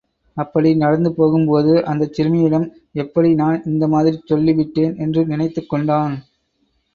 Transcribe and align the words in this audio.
அப்படி 0.37 0.75
நடந்து 0.75 1.13
போகும்போது 1.13 1.83
அந்தச் 1.83 2.13
சிறுமியிடம் 2.13 2.65
எப்படி 2.95 3.33
நான் 3.33 3.61
இந்த 3.65 3.87
மாதிரிச் 3.87 4.25
சொல்லி 4.25 4.53
விட்டேன் 4.53 4.97
என்று 4.97 5.23
நினைத்துக் 5.25 5.69
கொண்டான். 5.69 6.17